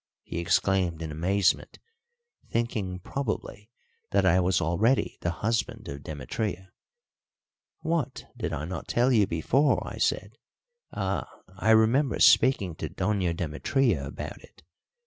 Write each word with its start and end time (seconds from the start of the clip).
he 0.23 0.39
exclaimed 0.39 1.03
in 1.03 1.11
amazement, 1.11 1.77
thinking 2.49 2.97
probably 2.97 3.69
that 4.09 4.25
I 4.25 4.39
was 4.39 4.59
already 4.59 5.19
the 5.21 5.29
husband 5.29 5.87
of 5.87 6.01
Demetria. 6.01 6.71
"What, 7.81 8.25
did 8.35 8.51
I 8.51 8.65
not 8.65 8.87
tell 8.87 9.11
you 9.11 9.27
before!" 9.27 9.79
I 9.87 9.99
said. 9.99 10.39
"Ah, 10.91 11.29
I 11.55 11.69
remember 11.69 12.19
speaking 12.19 12.73
to 12.77 12.89
Doña 12.89 13.37
Demetria 13.37 14.03
about 14.03 14.41
it. 14.41 14.63